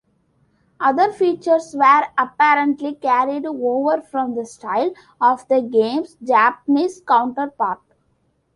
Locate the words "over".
3.45-4.01